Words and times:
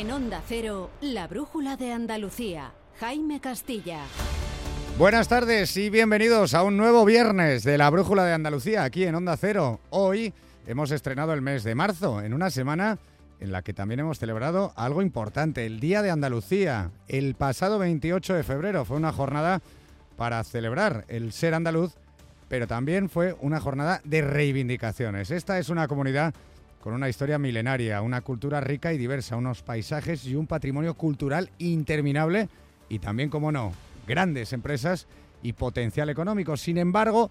En 0.00 0.10
Onda 0.12 0.40
Cero, 0.48 0.88
la 1.02 1.28
brújula 1.28 1.76
de 1.76 1.92
Andalucía. 1.92 2.72
Jaime 3.00 3.38
Castilla. 3.38 4.00
Buenas 4.96 5.28
tardes 5.28 5.76
y 5.76 5.90
bienvenidos 5.90 6.54
a 6.54 6.62
un 6.62 6.78
nuevo 6.78 7.04
viernes 7.04 7.64
de 7.64 7.76
la 7.76 7.90
brújula 7.90 8.24
de 8.24 8.32
Andalucía 8.32 8.84
aquí 8.84 9.04
en 9.04 9.14
Onda 9.14 9.36
Cero. 9.36 9.78
Hoy 9.90 10.32
hemos 10.66 10.90
estrenado 10.90 11.34
el 11.34 11.42
mes 11.42 11.64
de 11.64 11.74
marzo, 11.74 12.22
en 12.22 12.32
una 12.32 12.48
semana 12.48 12.98
en 13.40 13.52
la 13.52 13.60
que 13.60 13.74
también 13.74 14.00
hemos 14.00 14.18
celebrado 14.18 14.72
algo 14.74 15.02
importante, 15.02 15.66
el 15.66 15.80
Día 15.80 16.00
de 16.00 16.10
Andalucía. 16.10 16.92
El 17.06 17.34
pasado 17.34 17.78
28 17.78 18.32
de 18.32 18.42
febrero 18.42 18.86
fue 18.86 18.96
una 18.96 19.12
jornada 19.12 19.60
para 20.16 20.42
celebrar 20.44 21.04
el 21.08 21.30
ser 21.34 21.52
andaluz, 21.52 21.92
pero 22.48 22.66
también 22.66 23.10
fue 23.10 23.36
una 23.42 23.60
jornada 23.60 24.00
de 24.04 24.22
reivindicaciones. 24.22 25.30
Esta 25.30 25.58
es 25.58 25.68
una 25.68 25.88
comunidad 25.88 26.32
con 26.80 26.94
una 26.94 27.08
historia 27.08 27.38
milenaria, 27.38 28.00
una 28.02 28.22
cultura 28.22 28.60
rica 28.60 28.92
y 28.92 28.98
diversa, 28.98 29.36
unos 29.36 29.62
paisajes 29.62 30.24
y 30.26 30.34
un 30.34 30.46
patrimonio 30.46 30.94
cultural 30.94 31.50
interminable 31.58 32.48
y 32.88 32.98
también, 32.98 33.28
como 33.28 33.52
no, 33.52 33.72
grandes 34.06 34.52
empresas 34.52 35.06
y 35.42 35.52
potencial 35.52 36.08
económico. 36.08 36.56
Sin 36.56 36.78
embargo, 36.78 37.30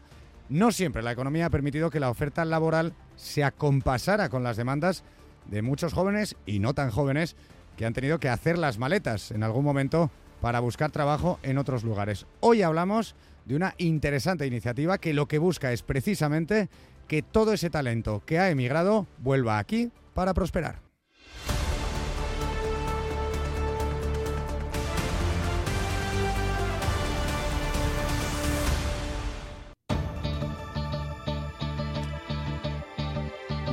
no 0.50 0.72
siempre 0.72 1.02
la 1.02 1.12
economía 1.12 1.48
ha 1.48 1.52
permitido 1.52 1.90
que 1.90 2.00
la 2.00 2.10
oferta 2.10 2.46
laboral 2.46 2.94
se 3.16 3.44
acompasara 3.44 4.30
con 4.30 4.44
las 4.44 4.58
demandas 4.58 5.04
de 5.48 5.62
muchos 5.62 5.94
jóvenes 5.94 6.36
y 6.46 6.60
no 6.60 6.74
tan 6.74 6.92
jóvenes 6.92 7.36
que 7.76 7.86
han 7.86 7.94
tenido 7.94 8.20
que 8.20 8.30
hacer 8.30 8.58
las 8.58 8.78
maletas 8.78 9.32
en 9.32 9.44
algún 9.44 9.64
momento 9.64 10.12
para 10.42 10.60
buscar 10.60 10.92
trabajo 10.92 11.40
en 11.44 11.58
otros 11.58 11.84
lugares. 11.84 12.26
Hoy 12.40 12.62
hablamos 12.62 13.16
de 13.46 13.56
una 13.56 13.74
interesante 13.78 14.46
iniciativa 14.46 15.00
que 15.00 15.14
lo 15.14 15.28
que 15.28 15.40
busca 15.40 15.72
es 15.72 15.82
precisamente 15.82 16.70
que 17.10 17.24
todo 17.24 17.52
ese 17.52 17.70
talento 17.70 18.22
que 18.26 18.40
ha 18.40 18.52
emigrado 18.52 19.08
vuelva 19.18 19.58
aquí 19.58 19.92
para 20.14 20.34
prosperar. 20.34 20.80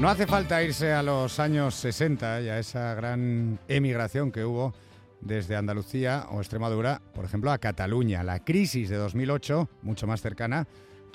No 0.00 0.10
hace 0.10 0.26
falta 0.26 0.62
irse 0.62 0.92
a 0.92 1.02
los 1.02 1.38
años 1.38 1.74
60 1.74 2.40
y 2.42 2.48
a 2.48 2.58
esa 2.58 2.94
gran 2.94 3.58
emigración 3.68 4.32
que 4.32 4.44
hubo 4.44 4.74
desde 5.20 5.56
Andalucía 5.56 6.26
o 6.30 6.40
Extremadura, 6.40 7.02
por 7.14 7.24
ejemplo, 7.24 7.50
a 7.50 7.58
Cataluña. 7.58 8.22
La 8.22 8.44
crisis 8.44 8.88
de 8.88 8.96
2008, 8.96 9.68
mucho 9.82 10.06
más 10.06 10.22
cercana, 10.22 10.66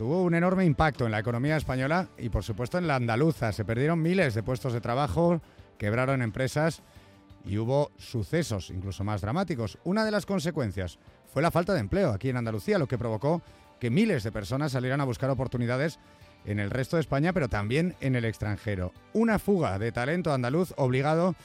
tuvo 0.02 0.24
un 0.24 0.34
enorme 0.34 0.66
impacto 0.66 1.06
en 1.06 1.12
la 1.12 1.20
economía 1.20 1.58
española 1.58 2.10
y 2.18 2.30
por 2.30 2.44
supuesto 2.44 2.80
en 2.80 2.88
la 2.88 2.96
andaluza. 2.96 3.52
Se 3.52 3.64
perdieron 3.64 4.02
miles 4.02 4.34
de 4.34 4.42
puestos 4.42 4.74
de 4.74 4.82
trabajo, 4.82 5.44
quebraron 5.78 6.24
empresas 6.24 6.82
y 7.46 7.60
hubo 7.60 7.92
sucesos 8.00 8.72
incluso 8.72 9.04
más 9.04 9.22
dramáticos. 9.22 9.78
Una 9.84 10.04
de 10.04 10.10
las 10.10 10.26
consecuencias 10.26 10.98
fue 11.32 11.44
la 11.44 11.52
falta 11.52 11.76
de 11.76 11.82
empleo 11.82 12.10
aquí 12.10 12.30
en 12.30 12.38
Andalucía, 12.38 12.80
lo 12.80 12.88
que 12.88 12.98
provocó 12.98 13.44
que 13.80 13.92
miles 13.92 14.24
de 14.24 14.32
personas 14.32 14.72
salieran 14.72 15.02
a 15.02 15.06
buscar 15.06 15.30
oportunidades 15.30 16.00
en 16.46 16.58
el 16.58 16.72
resto 16.72 16.98
de 16.98 17.02
España, 17.02 17.32
pero 17.32 17.48
también 17.48 17.96
en 18.02 18.16
el 18.16 18.26
extranjero. 18.26 18.94
Una 19.14 19.38
fuga 19.38 19.78
de 19.78 19.92
talento 19.92 20.34
andaluz 20.34 20.74
obligado 20.78 21.36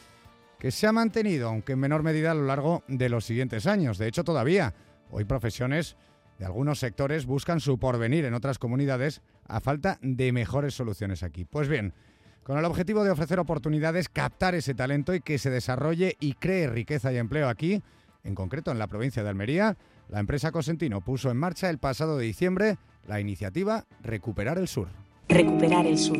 que 0.58 0.70
se 0.70 0.86
ha 0.86 0.92
mantenido, 0.92 1.50
aunque 1.50 1.72
en 1.72 1.80
menor 1.80 2.02
medida, 2.02 2.30
a 2.30 2.34
lo 2.34 2.46
largo 2.46 2.84
de 2.88 3.10
los 3.10 3.26
siguientes 3.26 3.66
años. 3.66 3.98
De 3.98 4.08
hecho, 4.08 4.24
todavía 4.24 4.72
hoy 5.10 5.26
profesiones 5.26 5.98
de 6.38 6.44
algunos 6.44 6.78
sectores 6.78 7.26
buscan 7.26 7.60
su 7.60 7.78
porvenir 7.78 8.24
en 8.24 8.34
otras 8.34 8.58
comunidades 8.58 9.22
a 9.46 9.60
falta 9.60 9.98
de 10.02 10.32
mejores 10.32 10.74
soluciones 10.74 11.22
aquí. 11.22 11.44
Pues 11.44 11.68
bien, 11.68 11.92
con 12.42 12.58
el 12.58 12.64
objetivo 12.64 13.04
de 13.04 13.10
ofrecer 13.10 13.40
oportunidades, 13.40 14.08
captar 14.08 14.54
ese 14.54 14.74
talento 14.74 15.14
y 15.14 15.20
que 15.20 15.38
se 15.38 15.50
desarrolle 15.50 16.16
y 16.20 16.34
cree 16.34 16.68
riqueza 16.68 17.12
y 17.12 17.16
empleo 17.16 17.48
aquí, 17.48 17.82
en 18.22 18.34
concreto 18.34 18.70
en 18.70 18.78
la 18.78 18.86
provincia 18.86 19.22
de 19.22 19.28
Almería, 19.28 19.76
la 20.08 20.20
empresa 20.20 20.52
Cosentino 20.52 21.00
puso 21.00 21.30
en 21.30 21.36
marcha 21.36 21.70
el 21.70 21.78
pasado 21.78 22.18
de 22.18 22.26
diciembre 22.26 22.78
la 23.06 23.20
iniciativa 23.20 23.84
Recuperar 24.02 24.58
el 24.58 24.68
Sur. 24.68 24.88
Recuperar 25.28 25.86
el 25.86 25.98
Sur. 25.98 26.18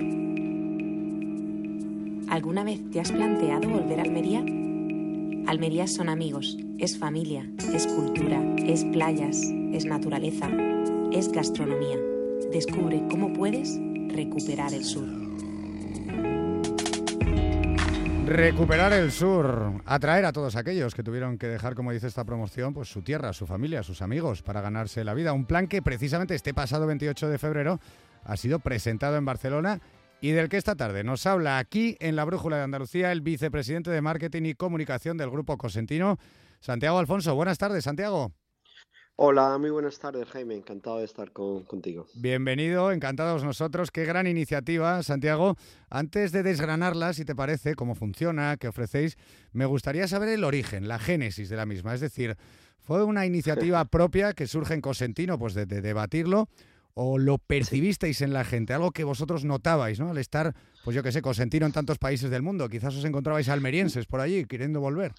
¿Alguna 2.28 2.64
vez 2.64 2.80
te 2.90 3.00
has 3.00 3.12
planteado 3.12 3.68
volver 3.68 4.00
a 4.00 4.02
Almería? 4.02 4.44
Almería 5.46 5.86
son 5.86 6.08
amigos, 6.08 6.58
es 6.78 6.98
familia, 6.98 7.48
es 7.72 7.86
cultura, 7.86 8.42
es 8.66 8.84
playas, 8.86 9.40
es 9.72 9.84
naturaleza, 9.84 10.50
es 11.12 11.30
gastronomía. 11.30 11.98
Descubre 12.50 13.04
cómo 13.08 13.32
puedes 13.32 13.78
recuperar 14.08 14.74
el 14.74 14.84
sur. 14.84 15.06
Recuperar 18.26 18.92
el 18.92 19.12
sur, 19.12 19.80
atraer 19.84 20.24
a 20.24 20.32
todos 20.32 20.56
aquellos 20.56 20.96
que 20.96 21.04
tuvieron 21.04 21.38
que 21.38 21.46
dejar, 21.46 21.76
como 21.76 21.92
dice 21.92 22.08
esta 22.08 22.24
promoción, 22.24 22.74
pues 22.74 22.88
su 22.88 23.02
tierra, 23.02 23.32
su 23.32 23.46
familia, 23.46 23.84
sus 23.84 24.02
amigos 24.02 24.42
para 24.42 24.60
ganarse 24.60 25.04
la 25.04 25.14
vida. 25.14 25.32
Un 25.32 25.46
plan 25.46 25.68
que 25.68 25.80
precisamente 25.80 26.34
este 26.34 26.54
pasado 26.54 26.88
28 26.88 27.28
de 27.28 27.38
febrero 27.38 27.78
ha 28.24 28.36
sido 28.36 28.58
presentado 28.58 29.16
en 29.16 29.24
Barcelona 29.24 29.80
y 30.20 30.30
del 30.30 30.48
que 30.48 30.56
esta 30.56 30.76
tarde 30.76 31.04
nos 31.04 31.26
habla 31.26 31.58
aquí 31.58 31.96
en 32.00 32.16
la 32.16 32.24
Brújula 32.24 32.56
de 32.56 32.62
Andalucía 32.62 33.12
el 33.12 33.20
vicepresidente 33.20 33.90
de 33.90 34.00
Marketing 34.00 34.42
y 34.44 34.54
Comunicación 34.54 35.16
del 35.16 35.30
Grupo 35.30 35.58
Cosentino, 35.58 36.18
Santiago 36.60 36.98
Alfonso. 36.98 37.34
Buenas 37.34 37.58
tardes, 37.58 37.84
Santiago. 37.84 38.32
Hola, 39.18 39.56
muy 39.56 39.70
buenas 39.70 39.98
tardes, 39.98 40.28
Jaime. 40.28 40.56
Encantado 40.56 40.98
de 40.98 41.06
estar 41.06 41.32
contigo. 41.32 42.06
Bienvenido, 42.16 42.92
encantados 42.92 43.44
nosotros. 43.44 43.90
Qué 43.90 44.04
gran 44.04 44.26
iniciativa, 44.26 45.02
Santiago. 45.02 45.56
Antes 45.88 46.32
de 46.32 46.42
desgranarla, 46.42 47.14
si 47.14 47.24
te 47.24 47.34
parece, 47.34 47.76
cómo 47.76 47.94
funciona, 47.94 48.58
qué 48.58 48.68
ofrecéis, 48.68 49.16
me 49.52 49.64
gustaría 49.64 50.06
saber 50.06 50.28
el 50.28 50.44
origen, 50.44 50.86
la 50.86 50.98
génesis 50.98 51.48
de 51.48 51.56
la 51.56 51.64
misma. 51.64 51.94
Es 51.94 52.02
decir, 52.02 52.36
¿fue 52.82 53.04
una 53.04 53.24
iniciativa 53.24 53.86
propia 53.86 54.34
que 54.34 54.46
surge 54.46 54.74
en 54.74 54.82
Cosentino, 54.82 55.38
pues 55.38 55.54
de, 55.54 55.64
debatirlo? 55.64 56.50
¿O 56.98 57.18
lo 57.18 57.36
percibisteis 57.36 58.22
en 58.22 58.32
la 58.32 58.42
gente? 58.42 58.72
Algo 58.72 58.90
que 58.90 59.04
vosotros 59.04 59.44
notabais, 59.44 60.00
¿no? 60.00 60.08
Al 60.08 60.16
estar, 60.16 60.54
pues 60.82 60.94
yo 60.96 61.02
qué 61.02 61.12
sé, 61.12 61.20
Cosentino 61.20 61.66
en 61.66 61.72
tantos 61.72 61.98
países 61.98 62.30
del 62.30 62.40
mundo. 62.40 62.70
Quizás 62.70 62.96
os 62.96 63.04
encontrabais 63.04 63.50
almerienses 63.50 64.06
por 64.06 64.20
allí 64.20 64.46
queriendo 64.46 64.80
volver. 64.80 65.12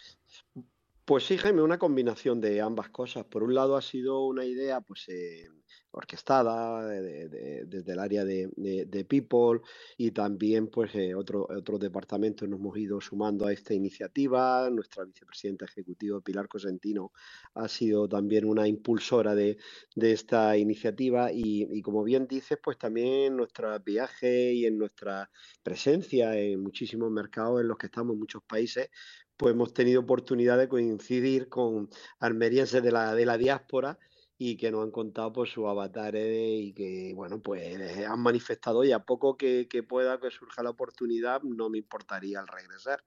Pues 1.05 1.27
sí, 1.27 1.37
Jaime, 1.37 1.61
una 1.61 1.77
combinación 1.77 2.41
de 2.41 2.61
ambas 2.61 2.89
cosas. 2.89 3.25
Por 3.25 3.43
un 3.43 3.53
lado 3.53 3.77
ha 3.77 3.83
sido 3.83 4.25
una 4.25 4.43
idea 4.43 4.81
pues 4.81 5.07
eh, 5.09 5.49
orquestada 5.97 6.87
desde 6.87 7.91
el 7.91 7.99
área 7.99 8.23
de, 8.25 9.05
People 9.07 9.61
y 9.97 10.11
también 10.11 10.67
pues 10.67 10.93
eh, 10.95 11.15
otro, 11.15 11.47
otros 11.49 11.79
departamentos 11.79 12.47
nos 12.47 12.59
hemos 12.59 12.77
ido 12.77 12.99
sumando 12.99 13.45
a 13.45 13.53
esta 13.53 13.73
iniciativa. 13.73 14.69
Nuestra 14.69 15.05
vicepresidenta 15.05 15.65
ejecutiva 15.65 16.21
Pilar 16.21 16.47
Cosentino 16.47 17.11
ha 17.53 17.67
sido 17.67 18.07
también 18.07 18.45
una 18.45 18.67
impulsora 18.67 19.35
de, 19.35 19.57
esta 19.95 20.57
iniciativa 20.57 21.31
y, 21.31 21.67
y, 21.71 21.81
como 21.81 22.03
bien 22.03 22.27
dices, 22.27 22.57
pues 22.63 22.77
también 22.77 23.07
en 23.31 23.37
nuestro 23.37 23.77
viaje 23.79 24.53
y 24.53 24.65
en 24.65 24.77
nuestra 24.77 25.29
presencia 25.63 26.37
en 26.37 26.61
muchísimos 26.61 27.11
mercados 27.11 27.61
en 27.61 27.67
los 27.67 27.77
que 27.77 27.87
estamos 27.87 28.13
en 28.13 28.19
muchos 28.19 28.43
países, 28.43 28.89
pues 29.37 29.53
hemos 29.53 29.73
tenido 29.73 30.01
oportunidad 30.01 30.57
de 30.57 30.67
coincidir 30.67 31.47
con 31.47 31.89
almerienses 32.19 32.81
de 32.81 32.91
la, 32.91 33.13
de 33.13 33.25
la 33.25 33.37
diáspora 33.37 33.99
y 34.37 34.55
que 34.55 34.71
nos 34.71 34.83
han 34.83 34.91
contado 34.91 35.33
por 35.33 35.45
pues, 35.45 35.53
sus 35.53 35.65
avatares 35.65 36.61
y 36.61 36.73
que, 36.73 37.11
bueno, 37.15 37.39
pues 37.41 37.75
han 38.05 38.19
manifestado 38.19 38.83
y 38.83 38.91
a 38.91 38.99
poco 38.99 39.35
que, 39.35 39.67
pueda 39.87 40.19
que 40.19 40.29
surja 40.29 40.61
la 40.63 40.69
oportunidad, 40.69 41.41
no 41.41 41.69
me 41.69 41.79
importaría 41.79 42.39
al 42.39 42.47
regresar. 42.47 43.03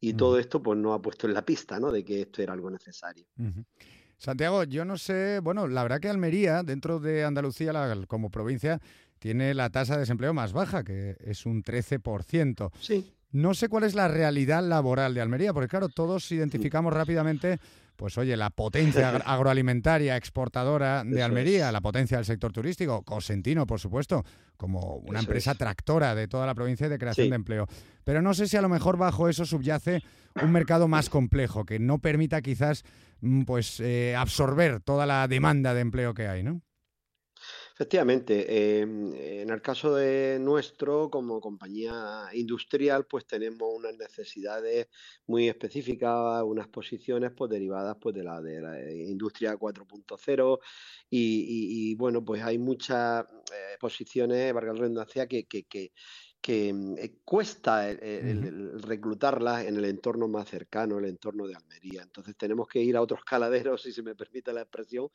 Y 0.00 0.12
todo 0.12 0.38
esto 0.38 0.62
pues 0.62 0.78
nos 0.78 0.98
ha 0.98 1.00
puesto 1.00 1.26
en 1.26 1.32
la 1.32 1.46
pista, 1.46 1.80
¿no? 1.80 1.90
De 1.90 2.04
que 2.04 2.22
esto 2.22 2.42
era 2.42 2.52
algo 2.52 2.70
necesario. 2.70 3.24
Santiago, 4.18 4.64
yo 4.64 4.84
no 4.84 4.98
sé, 4.98 5.40
bueno, 5.40 5.66
la 5.66 5.82
verdad 5.82 6.00
que 6.00 6.10
Almería, 6.10 6.62
dentro 6.62 7.00
de 7.00 7.24
Andalucía 7.24 7.72
como 8.06 8.30
provincia, 8.30 8.82
tiene 9.18 9.54
la 9.54 9.70
tasa 9.70 9.94
de 9.94 10.00
desempleo 10.00 10.34
más 10.34 10.52
baja, 10.52 10.84
que 10.84 11.16
es 11.20 11.46
un 11.46 11.62
13%. 11.62 12.70
Sí. 12.78 13.14
No 13.34 13.52
sé 13.52 13.68
cuál 13.68 13.82
es 13.82 13.96
la 13.96 14.06
realidad 14.06 14.62
laboral 14.62 15.12
de 15.12 15.20
Almería, 15.20 15.52
porque 15.52 15.66
claro, 15.66 15.88
todos 15.88 16.30
identificamos 16.30 16.92
rápidamente, 16.92 17.58
pues 17.96 18.16
oye, 18.16 18.36
la 18.36 18.50
potencia 18.50 19.08
agroalimentaria 19.26 20.16
exportadora 20.16 21.02
de 21.02 21.20
Almería, 21.20 21.72
la 21.72 21.80
potencia 21.80 22.16
del 22.16 22.26
sector 22.26 22.52
turístico, 22.52 23.02
Cosentino, 23.02 23.66
por 23.66 23.80
supuesto, 23.80 24.24
como 24.56 24.98
una 24.98 25.18
empresa 25.18 25.56
tractora 25.56 26.14
de 26.14 26.28
toda 26.28 26.46
la 26.46 26.54
provincia 26.54 26.88
de 26.88 26.96
creación 26.96 27.30
de 27.30 27.34
empleo. 27.34 27.66
Pero 28.04 28.22
no 28.22 28.34
sé 28.34 28.46
si 28.46 28.56
a 28.56 28.62
lo 28.62 28.68
mejor 28.68 28.98
bajo 28.98 29.28
eso 29.28 29.44
subyace 29.44 30.00
un 30.40 30.52
mercado 30.52 30.86
más 30.86 31.10
complejo, 31.10 31.64
que 31.64 31.80
no 31.80 31.98
permita 31.98 32.40
quizás 32.40 32.84
mm, 33.20 33.42
pues 33.42 33.80
eh, 33.80 34.14
absorber 34.16 34.80
toda 34.80 35.06
la 35.06 35.26
demanda 35.26 35.74
de 35.74 35.80
empleo 35.80 36.14
que 36.14 36.28
hay, 36.28 36.44
¿no? 36.44 36.62
Efectivamente, 37.76 38.78
em, 38.80 39.12
en 39.16 39.50
el 39.50 39.60
caso 39.60 39.96
de 39.96 40.38
nuestro, 40.40 41.10
como 41.10 41.40
compañía 41.40 42.26
industrial, 42.32 43.04
pues 43.06 43.26
tenemos 43.26 43.68
unas 43.74 43.96
necesidades 43.96 44.86
muy 45.26 45.48
específicas, 45.48 46.44
unas 46.44 46.68
posiciones 46.68 47.32
pues 47.36 47.50
derivadas 47.50 47.96
pues 48.00 48.14
de 48.14 48.22
la 48.22 48.40
de 48.40 48.60
la 48.60 48.92
industria 48.92 49.56
4.0 49.56 50.60
y, 51.10 51.90
y, 51.90 51.94
bueno, 51.96 52.24
pues 52.24 52.42
hay 52.44 52.58
mucha 52.58 53.22
eh, 53.22 53.76
posiciones, 53.80 54.52
valga 54.54 54.72
la 54.72 54.78
redundancia, 54.80 55.26
que, 55.26 55.44
que, 55.46 55.92
que 56.44 56.74
mm, 56.74 56.98
eh, 56.98 57.14
cuesta 57.24 57.88
el, 57.88 58.78
reclutarlas 58.82 59.64
en 59.64 59.78
el 59.78 59.86
entorno 59.86 60.28
más 60.28 60.46
cercano, 60.46 60.98
el 60.98 61.06
entorno 61.06 61.46
de 61.46 61.54
Almería. 61.54 62.02
Entonces 62.02 62.36
tenemos 62.36 62.68
que 62.68 62.82
ir 62.82 62.98
a 62.98 63.00
otros 63.00 63.24
caladeros, 63.24 63.80
si 63.80 63.92
se 63.92 64.02
me 64.02 64.14
permite 64.14 64.52
la 64.52 64.60
expresión, 64.60 65.08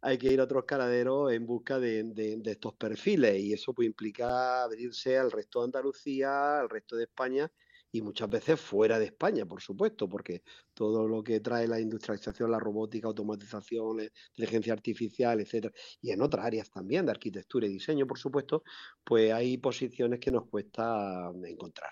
hay 0.00 0.18
que 0.18 0.32
ir 0.32 0.40
a 0.40 0.44
otros 0.44 0.64
caladeros 0.64 1.32
en 1.32 1.46
busca 1.46 1.78
de, 1.78 2.02
de, 2.02 2.50
estos 2.50 2.74
perfiles 2.74 3.38
y 3.38 3.52
eso 3.52 3.72
pues 3.72 3.86
implica 3.86 4.64
abrirse 4.64 5.16
al 5.16 5.30
resto 5.30 5.60
de 5.60 5.66
Andalucía, 5.66 6.58
al 6.58 6.68
resto 6.68 6.96
de 6.96 7.04
España 7.04 7.48
y 7.92 8.00
muchas 8.00 8.28
veces 8.28 8.58
fuera 8.58 8.98
de 8.98 9.04
España, 9.04 9.44
por 9.44 9.60
supuesto, 9.60 10.08
porque 10.08 10.42
todo 10.72 11.06
lo 11.06 11.22
que 11.22 11.40
trae 11.40 11.68
la 11.68 11.78
industrialización, 11.78 12.50
la 12.50 12.58
robótica, 12.58 13.06
automatización, 13.06 13.98
la 13.98 14.04
inteligencia 14.30 14.72
artificial, 14.72 15.40
etcétera, 15.40 15.74
y 16.00 16.10
en 16.10 16.22
otras 16.22 16.46
áreas 16.46 16.70
también 16.70 17.04
de 17.04 17.12
arquitectura 17.12 17.66
y 17.66 17.70
diseño, 17.70 18.06
por 18.06 18.18
supuesto, 18.18 18.64
pues 19.04 19.30
hay 19.32 19.58
posiciones 19.58 20.18
que 20.18 20.30
nos 20.30 20.46
cuesta 20.46 21.30
encontrar. 21.44 21.90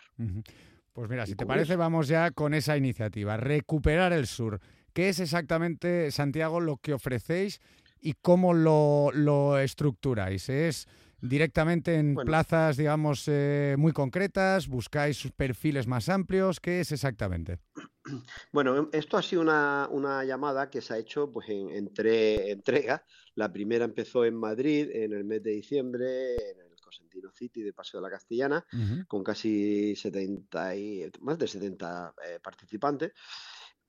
Pues 0.93 1.11
mira, 1.11 1.26
si 1.26 1.35
te 1.35 1.44
parece, 1.44 1.76
vamos 1.76 2.08
ya 2.08 2.31
con 2.31 2.55
esa 2.55 2.79
iniciativa, 2.79 3.37
recuperar 3.37 4.14
el 4.14 4.26
sur. 4.26 4.58
¿Qué 4.94 5.11
es 5.11 5.20
exactamente, 5.20 6.11
Santiago, 6.11 6.61
lo 6.61 6.79
que 6.79 6.94
ofrecéis 6.94 7.61
y 8.00 8.14
cómo 8.14 8.55
lo, 8.55 9.11
lo 9.12 9.58
estructuráis? 9.58 10.49
¿Es 10.49 10.88
directamente 11.22 11.96
en 11.96 12.14
plazas, 12.14 12.76
digamos, 12.76 13.25
eh, 13.28 13.76
muy 13.78 13.93
concretas? 13.93 14.69
¿Buscáis 14.69 15.31
perfiles 15.37 15.87
más 15.87 16.08
amplios? 16.08 16.61
¿Qué 16.61 16.81
es 16.81 16.93
exactamente? 16.93 17.58
Bueno, 18.52 18.88
esto 18.93 19.17
ha 19.17 19.22
sido 19.22 19.43
una, 19.43 20.25
llamada 20.25 20.70
que 20.70 20.81
se 20.81 20.94
ha 20.94 20.99
hecho 20.99 21.31
pues, 21.31 21.49
en, 21.49 21.93
tres 21.93 22.40
entregas. 22.46 23.02
La 23.34 23.52
primera 23.52 23.84
empezó 23.84 24.25
en 24.25 24.34
Madrid 24.34 24.88
en 24.93 25.12
el 25.12 25.25
mes 25.25 25.43
de 25.43 25.52
diciembre, 25.52 26.34
en 26.34 26.61
el 26.61 26.81
Cosentino 26.81 27.31
City 27.31 27.62
de 27.62 27.72
Paseo 27.72 28.00
de 28.00 28.06
la 28.06 28.11
Castellana, 28.11 28.64
con 29.06 29.22
casi 29.22 29.94
70 29.94 30.76
y, 30.76 31.11
más 31.20 31.38
de 31.38 31.46
70 31.46 32.14
eh, 32.26 32.40
participantes. 32.43 33.12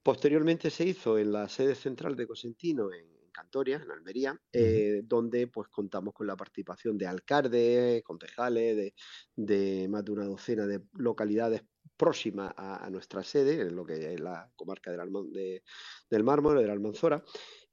Posteriormente 0.03 0.69
se 0.69 0.85
hizo 0.85 1.17
en 1.17 1.31
la 1.31 1.47
sede 1.47 1.73
central 1.73 2.15
de 2.15 2.27
Cosentino, 2.27 2.91
en 2.91 3.20
Cantoria, 3.41 3.81
en 3.83 3.89
Almería, 3.89 4.39
eh, 4.53 5.01
donde 5.03 5.47
pues 5.47 5.67
contamos 5.69 6.13
con 6.13 6.27
la 6.27 6.35
participación 6.35 6.95
de 6.95 7.07
alcaldes, 7.07 8.03
concejales, 8.03 8.93
de, 9.35 9.87
más 9.89 10.05
de 10.05 10.11
una 10.11 10.25
docena 10.25 10.67
de 10.67 10.81
localidades 10.93 11.63
próximas 11.97 12.53
a, 12.55 12.87
nuestra 12.91 13.23
sede, 13.23 13.61
en 13.61 13.75
lo 13.75 13.83
que 13.83 14.13
es 14.13 14.19
la 14.19 14.51
comarca 14.55 14.91
del, 14.91 15.11
de, 15.31 15.63
del 16.09 16.23
Mármol, 16.23 16.59
de 16.59 16.67
la 16.67 16.73
Almanzora. 16.73 17.23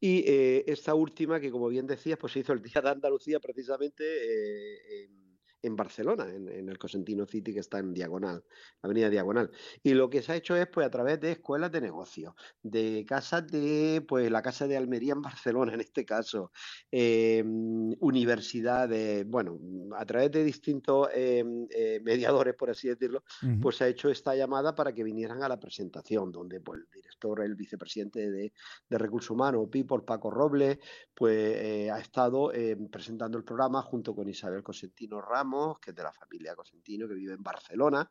Y 0.00 0.24
eh, 0.26 0.64
esta 0.66 0.94
última, 0.94 1.38
que 1.38 1.50
como 1.50 1.68
bien 1.68 1.86
decías, 1.86 2.18
pues 2.18 2.32
se 2.32 2.38
hizo 2.38 2.54
el 2.54 2.62
Día 2.62 2.80
de 2.80 2.88
Andalucía 2.88 3.38
precisamente 3.40 4.04
eh, 4.04 5.04
en 5.04 5.27
en 5.62 5.76
Barcelona, 5.76 6.26
en, 6.32 6.68
el 6.68 6.78
Cosentino 6.78 7.26
City 7.26 7.52
que 7.52 7.60
está 7.60 7.78
en 7.78 7.92
Diagonal, 7.92 8.44
Avenida 8.82 9.10
Diagonal. 9.10 9.50
Y 9.82 9.94
lo 9.94 10.08
que 10.08 10.22
se 10.22 10.32
ha 10.32 10.36
hecho 10.36 10.56
es 10.56 10.66
pues 10.68 10.86
a 10.86 10.90
través 10.90 11.20
de 11.20 11.32
escuelas 11.32 11.72
de 11.72 11.80
negocios, 11.80 12.34
de 12.62 13.04
casas 13.06 13.46
de, 13.48 14.04
pues 14.06 14.30
la 14.30 14.42
Casa 14.42 14.66
de 14.66 14.76
Almería 14.76 15.14
en 15.14 15.22
Barcelona 15.38 15.74
en 15.74 15.80
este 15.80 16.04
caso, 16.04 16.52
em, 16.90 17.94
universidades, 18.00 19.26
bueno, 19.26 19.58
a 19.96 20.04
través 20.06 20.30
de 20.30 20.44
distintos 20.44 21.08
em, 21.14 21.66
eh, 21.70 22.00
mediadores, 22.02 22.54
por 22.54 22.70
así 22.70 22.88
decirlo, 22.88 23.24
pues 23.60 23.76
se 23.76 23.84
ha 23.84 23.88
hecho 23.88 24.08
esta 24.10 24.34
llamada 24.34 24.74
para 24.74 24.92
que 24.92 25.02
vinieran 25.02 25.42
a 25.42 25.48
la 25.48 25.58
presentación, 25.58 26.30
donde 26.30 26.60
pues 26.60 26.80
el 26.80 26.90
director, 26.90 27.40
el 27.42 27.54
vicepresidente 27.54 28.30
de, 28.30 28.52
Recursos 28.90 29.30
Humanos, 29.30 29.68
People, 29.70 30.00
Paco 30.04 30.30
Robles, 30.30 30.78
pues 31.14 31.36
eh, 31.36 31.90
ha 31.90 31.98
estado 31.98 32.52
em, 32.52 32.88
presentando 32.88 33.38
el 33.38 33.44
programa 33.44 33.82
junto 33.82 34.14
con 34.14 34.28
Isabel 34.28 34.62
Cosentino 34.62 35.20
Ramos, 35.20 35.47
que 35.80 35.90
es 35.90 35.96
de 35.96 36.02
la 36.02 36.12
familia 36.12 36.54
Cosentino, 36.54 37.08
que 37.08 37.14
vive 37.14 37.34
en 37.34 37.42
Barcelona, 37.42 38.10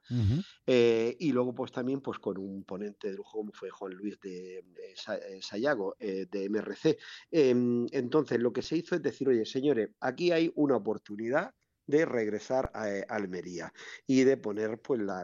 eh, 0.65 1.15
y 1.19 1.31
luego 1.31 1.53
pues 1.53 1.71
también 1.71 2.01
pues 2.01 2.19
con 2.19 2.37
un 2.37 2.63
ponente 2.63 3.09
de 3.09 3.15
lujo 3.15 3.37
como 3.39 3.51
fue 3.51 3.69
Juan 3.69 3.93
Luis 3.93 4.19
de, 4.19 4.57
eh, 4.57 5.41
Sayago, 5.41 5.95
eh, 5.99 6.27
de 6.29 6.49
MRC. 6.49 6.97
Em, 7.31 7.85
entonces 7.91 8.39
lo 8.39 8.51
que 8.51 8.61
se 8.61 8.77
hizo 8.77 8.95
es 8.95 9.01
decir, 9.01 9.29
oye 9.29 9.45
señores, 9.45 9.89
aquí 9.99 10.31
hay 10.31 10.51
una 10.55 10.75
oportunidad 10.77 11.53
de 11.87 12.05
regresar 12.05 12.69
a, 12.73 12.85
Almería 13.07 13.73
y 14.05 14.23
de 14.23 14.37
poner 14.37 14.81
pues 14.81 14.99
la, 14.99 15.23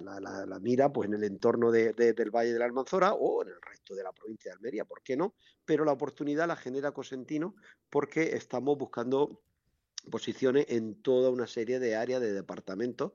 mira 0.61 0.91
pues 0.91 1.09
en 1.09 1.15
el 1.15 1.25
entorno 1.25 1.71
del 1.71 2.31
Valle 2.31 2.53
de 2.53 2.59
la 2.59 2.65
Almanzora 2.65 3.13
o 3.13 3.43
en 3.43 3.49
el 3.49 3.61
resto 3.61 3.93
de 3.93 4.03
la 4.03 4.13
provincia 4.13 4.51
de 4.51 4.55
Almería, 4.55 4.85
¿por 4.85 5.03
qué 5.03 5.17
no? 5.17 5.35
Pero 5.65 5.83
la 5.83 5.91
oportunidad 5.91 6.47
la 6.47 6.55
genera 6.55 6.91
Cosentino 6.91 7.55
porque 7.89 8.35
estamos 8.35 8.77
buscando 8.77 9.41
posiciones 10.09 10.65
en 10.69 10.95
toda 11.01 11.29
una 11.29 11.47
serie 11.47 11.79
de 11.79 11.95
áreas 11.95 12.21
de 12.21 12.33
departamentos 12.33 13.13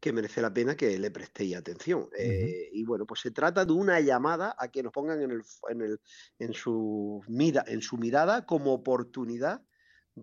que 0.00 0.12
merece 0.12 0.40
la 0.40 0.54
pena 0.54 0.76
que 0.76 0.98
le 0.98 1.10
prestéis 1.10 1.56
atención. 1.56 2.08
Eh, 2.16 2.70
y 2.72 2.84
bueno, 2.84 3.04
pues 3.04 3.20
se 3.20 3.30
trata 3.30 3.64
de 3.64 3.72
una 3.72 4.00
llamada 4.00 4.54
a 4.58 4.68
que 4.68 4.82
nos 4.82 4.92
pongan 4.92 5.20
en, 5.22 5.30
el, 5.32 5.42
en, 5.68 5.82
el, 5.82 6.00
en, 6.38 6.52
su, 6.52 7.22
mira, 7.26 7.64
en 7.66 7.82
su 7.82 7.96
mirada 7.96 8.46
como 8.46 8.72
oportunidad 8.72 9.62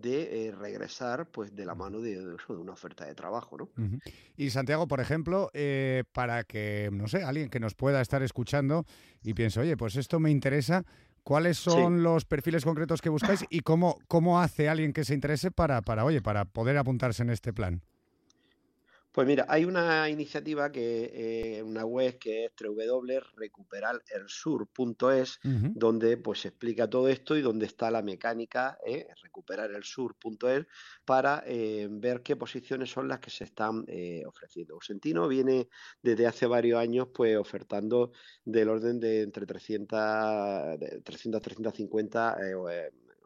de 0.00 0.48
eh, 0.48 0.52
regresar 0.52 1.30
pues 1.30 1.54
de 1.54 1.64
la 1.64 1.74
mano 1.74 2.00
de, 2.00 2.16
de, 2.18 2.36
una 2.48 2.72
oferta 2.72 3.04
de 3.06 3.14
trabajo. 3.14 3.56
¿no? 3.56 3.70
Y 4.36 4.50
Santiago, 4.50 4.86
por 4.86 5.00
ejemplo, 5.00 5.50
eh, 5.52 6.04
para 6.12 6.44
que, 6.44 6.90
no 6.92 7.08
sé, 7.08 7.22
alguien 7.22 7.48
que 7.48 7.60
nos 7.60 7.74
pueda 7.74 8.00
estar 8.00 8.22
escuchando 8.22 8.84
y 9.22 9.34
piense, 9.34 9.60
oye, 9.60 9.76
pues 9.76 9.96
esto 9.96 10.20
me 10.20 10.30
interesa, 10.30 10.84
¿Cuáles 11.26 11.58
son 11.58 12.04
los 12.04 12.24
perfiles 12.24 12.64
concretos 12.64 13.02
que 13.02 13.08
buscáis 13.08 13.44
y 13.50 13.62
cómo, 13.62 13.98
cómo 14.06 14.40
hace 14.40 14.68
alguien 14.68 14.92
que 14.92 15.04
se 15.04 15.12
interese 15.12 15.50
para, 15.50 15.82
para, 15.82 16.04
oye, 16.04 16.22
para 16.22 16.44
poder 16.44 16.78
apuntarse 16.78 17.24
en 17.24 17.30
este 17.30 17.52
plan? 17.52 17.82
Pues 19.16 19.26
mira, 19.26 19.46
hay 19.48 19.64
una 19.64 20.08
iniciativa 20.10 20.70
que 20.70 21.56
eh, 21.56 21.62
una 21.62 21.86
web 21.86 22.18
que 22.18 22.44
es 22.44 22.52
www.recuperarelsur.es, 22.62 25.40
donde 25.42 26.18
pues 26.18 26.40
se 26.40 26.48
explica 26.48 26.90
todo 26.90 27.08
esto 27.08 27.34
y 27.34 27.40
donde 27.40 27.64
está 27.64 27.90
la 27.90 28.02
mecánica, 28.02 28.76
eh, 28.86 29.06
recuperarelsur.es, 29.22 30.66
para 31.06 31.42
eh, 31.46 31.88
ver 31.90 32.20
qué 32.20 32.36
posiciones 32.36 32.90
son 32.90 33.08
las 33.08 33.20
que 33.20 33.30
se 33.30 33.44
están 33.44 33.86
eh, 33.88 34.22
ofreciendo. 34.26 34.78
Sentino 34.82 35.26
viene 35.28 35.70
desde 36.02 36.26
hace 36.26 36.44
varios 36.44 36.78
años 36.78 37.08
pues 37.14 37.38
ofertando 37.38 38.12
del 38.44 38.68
orden 38.68 39.00
de 39.00 39.22
entre 39.22 39.46
300, 39.46 40.78
300 41.02 41.40
350 41.40 42.36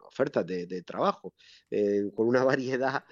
ofertas 0.05 0.47
de, 0.47 0.83
trabajo, 0.83 1.35
con 2.15 2.29
una 2.29 2.45
variedad 2.61 3.05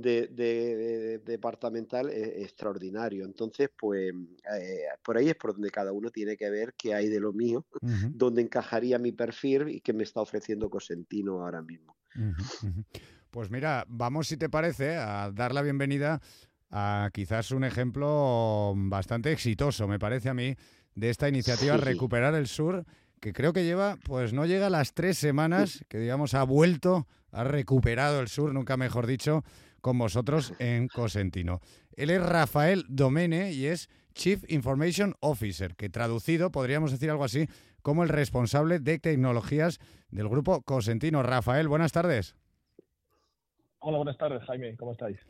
de, 0.00 1.20
departamental 1.24 2.10
e, 2.10 2.42
extraordinario. 2.42 3.24
Entonces, 3.24 3.70
pues 3.78 4.12
eh, 4.58 4.84
por 5.04 5.16
ahí 5.16 5.28
es 5.28 5.36
por 5.36 5.52
donde 5.52 5.70
cada 5.70 5.92
uno 5.92 6.10
tiene 6.10 6.36
que 6.36 6.50
ver 6.50 6.74
qué 6.76 6.94
hay 6.94 7.08
de 7.08 7.20
lo 7.20 7.32
mío, 7.32 7.64
dónde 7.80 8.42
encajaría 8.42 8.98
mi 8.98 9.12
perfil 9.12 9.68
y 9.68 9.80
qué 9.80 9.92
me 9.92 10.02
está 10.02 10.20
ofreciendo 10.20 10.70
Cosentino 10.70 11.42
ahora 11.42 11.62
mismo. 11.62 11.96
Pues 13.30 13.50
mira, 13.50 13.84
vamos 13.88 14.28
si 14.28 14.36
te 14.36 14.48
parece 14.48 14.96
a 14.96 15.30
dar 15.30 15.52
la 15.52 15.62
bienvenida 15.62 16.20
a 16.70 17.10
quizás 17.12 17.50
un 17.50 17.64
ejemplo 17.64 18.72
bastante 18.76 19.30
exitoso, 19.30 19.86
me 19.86 19.98
parece 19.98 20.28
a 20.28 20.34
mí, 20.34 20.56
de 20.94 21.10
esta 21.10 21.28
iniciativa 21.28 21.76
Recuperar 21.76 22.34
el 22.34 22.46
Sur, 22.46 22.84
que 23.20 23.32
creo 23.32 23.52
que 23.52 23.64
lleva, 23.64 23.98
pues 24.04 24.32
no 24.32 24.46
llega 24.46 24.66
a 24.66 24.70
las 24.70 24.94
tres 24.94 25.18
semanas, 25.18 25.84
que 25.88 25.98
digamos 25.98 26.34
ha 26.34 26.42
vuelto, 26.44 27.06
ha 27.32 27.44
recuperado 27.44 28.20
el 28.20 28.28
sur, 28.28 28.52
nunca 28.52 28.76
mejor 28.76 29.06
dicho, 29.06 29.44
con 29.86 29.98
vosotros 29.98 30.52
en 30.58 30.88
Cosentino. 30.88 31.60
Él 31.92 32.10
es 32.10 32.20
Rafael 32.20 32.84
Domene 32.88 33.52
y 33.52 33.66
es 33.66 33.88
Chief 34.14 34.42
Information 34.48 35.14
Officer, 35.20 35.76
que 35.76 35.88
traducido 35.88 36.50
podríamos 36.50 36.90
decir 36.90 37.08
algo 37.08 37.22
así 37.22 37.46
como 37.82 38.02
el 38.02 38.08
responsable 38.08 38.80
de 38.80 38.98
tecnologías 38.98 39.78
del 40.10 40.28
grupo 40.28 40.62
Cosentino. 40.62 41.22
Rafael, 41.22 41.68
buenas 41.68 41.92
tardes. 41.92 42.34
Hola, 43.78 43.98
buenas 43.98 44.18
tardes, 44.18 44.42
Jaime, 44.42 44.76
¿cómo 44.76 44.90
estáis? 44.90 45.20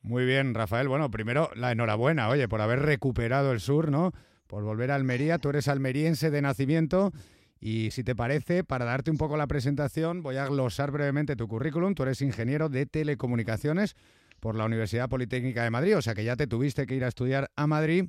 Muy 0.00 0.24
bien, 0.24 0.54
Rafael. 0.54 0.88
Bueno, 0.88 1.10
primero 1.10 1.50
la 1.54 1.72
enhorabuena, 1.72 2.30
oye, 2.30 2.48
por 2.48 2.62
haber 2.62 2.78
recuperado 2.78 3.52
el 3.52 3.60
sur, 3.60 3.90
¿no? 3.90 4.12
Por 4.46 4.64
volver 4.64 4.92
a 4.92 4.94
Almería. 4.94 5.36
Tú 5.36 5.50
eres 5.50 5.68
almeriense 5.68 6.30
de 6.30 6.40
nacimiento 6.40 7.12
y 7.60 7.90
si 7.90 8.04
te 8.04 8.14
parece, 8.14 8.64
para 8.64 8.84
darte 8.84 9.10
un 9.10 9.16
poco 9.16 9.36
la 9.36 9.46
presentación, 9.46 10.22
voy 10.22 10.36
a 10.36 10.46
glosar 10.46 10.90
brevemente 10.90 11.36
tu 11.36 11.48
currículum. 11.48 11.94
Tú 11.94 12.02
eres 12.02 12.20
ingeniero 12.20 12.68
de 12.68 12.86
telecomunicaciones 12.86 13.96
por 14.40 14.56
la 14.56 14.64
Universidad 14.64 15.08
Politécnica 15.08 15.64
de 15.64 15.70
Madrid, 15.70 15.96
o 15.96 16.02
sea 16.02 16.14
que 16.14 16.24
ya 16.24 16.36
te 16.36 16.46
tuviste 16.46 16.86
que 16.86 16.94
ir 16.94 17.04
a 17.04 17.08
estudiar 17.08 17.50
a 17.56 17.66
Madrid. 17.66 18.06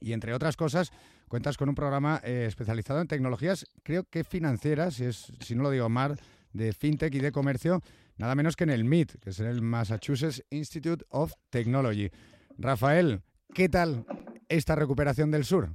Y 0.00 0.12
entre 0.12 0.34
otras 0.34 0.56
cosas, 0.56 0.90
cuentas 1.28 1.56
con 1.56 1.68
un 1.68 1.76
programa 1.76 2.20
eh, 2.24 2.46
especializado 2.48 3.00
en 3.00 3.06
tecnologías, 3.06 3.64
creo 3.84 4.04
que 4.04 4.24
financieras, 4.24 4.94
si, 4.94 5.04
es, 5.04 5.32
si 5.40 5.54
no 5.54 5.62
lo 5.62 5.70
digo 5.70 5.88
mal, 5.88 6.18
de 6.52 6.72
fintech 6.72 7.14
y 7.14 7.20
de 7.20 7.30
comercio, 7.30 7.80
nada 8.16 8.34
menos 8.34 8.56
que 8.56 8.64
en 8.64 8.70
el 8.70 8.84
MIT, 8.84 9.20
que 9.20 9.30
es 9.30 9.38
el 9.38 9.62
Massachusetts 9.62 10.42
Institute 10.50 11.04
of 11.10 11.32
Technology. 11.50 12.10
Rafael, 12.58 13.22
¿qué 13.54 13.68
tal 13.68 14.04
esta 14.48 14.74
recuperación 14.74 15.30
del 15.30 15.44
sur? 15.44 15.70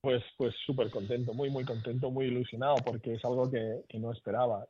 Pues, 0.00 0.22
pues 0.36 0.54
súper 0.64 0.90
contento, 0.90 1.34
muy, 1.34 1.50
muy 1.50 1.64
contento, 1.64 2.10
muy 2.10 2.26
ilusionado, 2.26 2.76
porque 2.84 3.14
es 3.14 3.24
algo 3.24 3.50
que, 3.50 3.82
no 3.98 4.12
esperaba. 4.12 4.66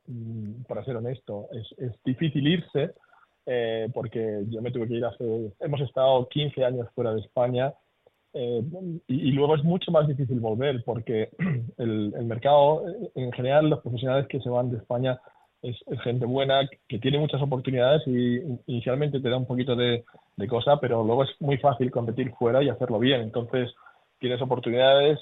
para 0.67 0.83
ser 0.83 0.95
honesto, 0.95 1.47
es, 1.51 1.93
difícil 2.03 2.47
irse, 2.47 2.93
eh, 3.45 3.87
porque 3.93 4.43
yo 4.49 4.61
me 4.61 4.71
tuve 4.71 4.87
que 4.87 4.95
ir 4.95 5.05
hace, 5.05 5.53
hemos 5.59 5.81
estado 5.81 6.27
15 6.27 6.65
años 6.65 6.87
fuera 6.95 7.13
de 7.13 7.21
España 7.21 7.73
eh, 8.33 8.61
y, 9.07 9.31
luego 9.31 9.55
es 9.55 9.63
mucho 9.63 9.91
más 9.91 10.07
difícil 10.07 10.39
volver 10.39 10.83
porque 10.83 11.29
el, 11.77 12.11
mercado, 12.25 12.83
en 13.15 13.31
general, 13.31 13.69
los 13.69 13.81
profesionales 13.81 14.27
que 14.27 14.39
se 14.41 14.49
van 14.49 14.69
de 14.69 14.77
España 14.77 15.19
es, 15.61 15.75
gente 16.03 16.25
buena, 16.25 16.69
que 16.87 16.99
tiene 16.99 17.17
muchas 17.17 17.41
oportunidades 17.41 18.03
y 18.05 18.39
inicialmente 18.67 19.19
te 19.19 19.29
da 19.29 19.37
un 19.37 19.47
poquito 19.47 19.75
de, 19.75 20.05
de 20.35 20.47
cosa, 20.47 20.79
pero 20.79 21.03
luego 21.03 21.23
es 21.23 21.29
muy 21.39 21.57
fácil 21.57 21.89
competir 21.89 22.31
fuera 22.33 22.61
y 22.61 22.69
hacerlo 22.69 22.99
bien. 22.99 23.21
Entonces, 23.21 23.73
tienes 24.19 24.41
oportunidades 24.41 25.19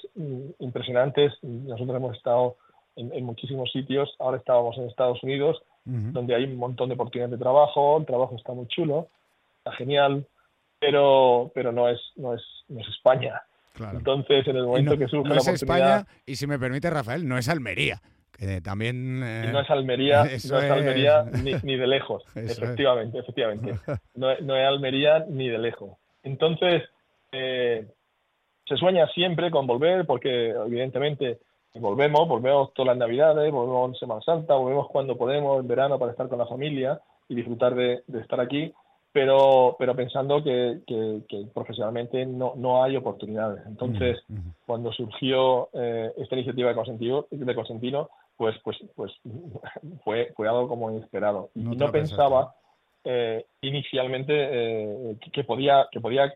impresionantes. 0.58 1.32
Nosotros 1.42 1.96
hemos 1.96 2.16
estado 2.16 2.56
en, 2.96 3.24
muchísimos 3.24 3.70
sitios. 3.72 4.14
Ahora 4.18 4.38
estábamos 4.38 4.76
en 4.78 4.88
Estados 4.88 5.22
Unidos, 5.22 5.62
donde 5.84 6.34
hay 6.34 6.44
un 6.44 6.56
montón 6.56 6.88
de 6.88 6.94
oportunidades 6.94 7.38
de 7.38 7.42
trabajo. 7.42 7.98
El 7.98 8.06
trabajo 8.06 8.36
está 8.36 8.52
muy 8.52 8.66
chulo, 8.68 9.08
está 9.58 9.72
genial, 9.72 10.26
pero, 10.80 11.50
pero 11.54 11.72
no, 11.72 11.88
es, 11.88 12.00
no, 12.16 12.34
es, 12.34 12.42
no 12.68 12.80
es 12.80 12.88
España. 12.88 13.42
Entonces, 13.92 14.46
en 14.46 14.56
el 14.56 14.64
momento 14.64 14.96
que 14.96 15.06
surge 15.06 15.28
no 15.28 15.34
la 15.34 15.40
es 15.40 15.48
España, 15.48 16.06
y 16.24 16.36
si 16.36 16.46
me 16.46 16.58
permite, 16.58 16.88
Rafael, 16.90 17.26
no 17.28 17.36
es 17.38 17.48
Almería. 17.48 18.00
Que 18.32 18.60
también 18.60 19.22
eh, 19.24 19.48
no 19.50 19.60
es 19.60 19.70
Almería, 19.70 20.24
no 20.24 20.28
es 20.28 20.50
Almería 20.50 21.24
ni, 21.42 21.54
ni, 21.62 21.76
de 21.76 21.86
lejos, 21.86 22.22
efectivamente, 22.34 23.18
efectivamente. 23.18 23.78
No, 24.14 24.28
no, 24.40 24.56
es 24.56 24.66
Almería 24.66 25.24
ni 25.28 25.48
de 25.48 25.58
lejos. 25.58 25.96
Entonces, 26.22 26.82
eh, 27.32 27.86
se 28.66 28.76
sueña 28.76 29.06
siempre 29.08 29.50
con 29.50 29.66
volver, 29.66 30.06
porque 30.06 30.50
evidentemente 30.50 31.38
volvemos, 31.74 32.28
volvemos 32.28 32.72
todas 32.74 32.88
las 32.88 32.98
navidades, 32.98 33.52
volvemos 33.52 33.90
en 33.90 33.94
Semana 33.96 34.20
Santa, 34.22 34.54
volvemos 34.54 34.88
cuando 34.88 35.16
podemos 35.16 35.60
en 35.60 35.68
verano 35.68 35.98
para 35.98 36.12
estar 36.12 36.28
con 36.28 36.38
la 36.38 36.46
familia 36.46 37.00
y 37.28 37.34
disfrutar 37.34 37.74
de, 37.74 38.02
estar 38.20 38.40
aquí, 38.40 38.72
pero, 39.12 39.76
pero 39.78 39.94
pensando 39.94 40.42
que, 40.42 40.80
profesionalmente 41.54 42.24
no, 42.26 42.54
no, 42.56 42.82
hay 42.82 42.96
oportunidades. 42.96 43.64
Entonces, 43.66 44.18
cuando 44.64 44.92
surgió 44.92 45.68
eh, 45.72 46.12
esta 46.16 46.34
iniciativa 46.34 46.70
de 46.70 46.74
Consentino, 46.74 47.26
de 47.30 47.54
Consentino 47.54 48.08
pues, 48.36 48.54
pues, 48.62 48.76
pues 48.94 49.12
fue, 50.04 50.32
fue 50.36 50.48
algo 50.48 50.68
como 50.68 50.90
inesperado. 50.90 51.50
y 51.54 51.60
no 51.60 51.90
pensaba 51.90 52.54
eh, 53.04 53.46
inicialmente 53.60 54.32
eh, 54.34 55.16
que, 55.32 55.44
podía, 55.44 55.88
que 55.90 56.00
podía 56.00 56.32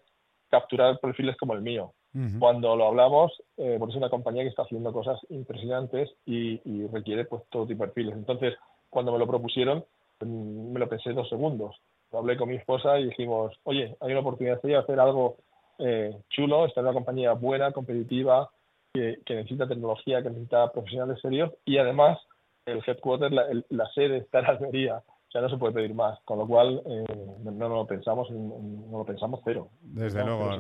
capturar 0.49 0.99
perfiles 1.01 1.37
como 1.37 1.55
el 1.55 1.63
mío. 1.63 1.93
Cuando 2.41 2.75
lo 2.75 2.89
hablamos, 2.89 3.33
eh, 3.57 3.77
porque 3.79 3.93
es 3.93 3.97
una 3.97 4.11
compañía 4.11 4.43
que 4.43 4.49
está 4.49 4.63
haciendo 4.63 4.93
cosas 4.93 5.21
impresionantes 5.29 6.11
y, 6.27 6.87
requiere 6.89 7.25
pues 7.25 7.43
todo 7.51 7.67
tipo 7.67 7.85
de 7.85 7.89
perfiles. 7.89 8.17
Entonces, 8.17 8.55
cuando 8.89 9.13
me 9.13 9.19
lo 9.19 9.29
propusieron, 9.29 9.85
mm, 10.21 10.73
me 10.73 10.81
lo 10.81 10.89
pensé 10.89 11.13
dos 11.13 11.29
segundos. 11.29 11.77
Lo 12.11 12.19
hablé 12.19 12.37
con 12.37 12.49
mi 12.49 12.57
esposa 12.57 12.99
y 12.99 13.07
dijimos, 13.07 13.53
oye, 13.63 13.97
hay 14.01 14.11
una 14.11 14.21
oportunidad 14.21 14.61
de 14.61 14.77
hacer 14.77 14.99
algo 14.99 15.37
eh, 15.79 16.17
chulo, 16.31 16.67
estar 16.67 16.83
en 16.83 16.89
una 16.89 16.95
compañía 16.95 17.33
buena, 17.33 17.71
competitiva, 17.71 18.51
que, 18.93 19.19
necesita 19.29 19.69
tecnología, 19.69 20.21
que 20.21 20.31
necesita 20.31 20.73
profesionales 20.73 21.21
serios 21.23 21.53
y 21.65 21.79
además 21.79 22.19
el 22.67 22.83
headquarter, 22.85 23.33
la, 23.33 23.45
la 23.69 23.89
sede 23.93 24.19
está 24.19 24.41
en 24.41 24.47
Almería 24.47 25.03
o 25.31 25.33
sea, 25.33 25.43
no 25.43 25.49
se 25.49 25.59
puede 25.59 25.73
pedir 25.73 25.95
más, 25.95 26.19
con 26.25 26.39
lo 26.41 26.47
cual 26.49 26.83
eh, 26.85 27.05
no, 27.45 27.69
lo 27.69 27.87
pensamos, 27.87 28.29
no 28.33 28.99
lo 28.99 29.05
pensamos 29.05 29.39
cero. 29.45 29.69
Desde 29.81 30.25
luego. 30.25 30.59